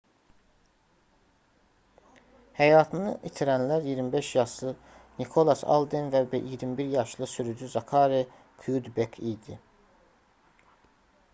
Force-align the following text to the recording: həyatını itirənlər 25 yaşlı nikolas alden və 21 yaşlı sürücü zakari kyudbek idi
həyatını 2.59 3.11
itirənlər 3.29 3.85
25 3.89 4.29
yaşlı 4.37 4.73
nikolas 5.19 5.61
alden 5.75 6.09
və 6.15 6.23
21 6.53 6.89
yaşlı 6.95 7.29
sürücü 7.35 7.69
zakari 7.75 8.23
kyudbek 8.65 9.21
idi 9.35 9.59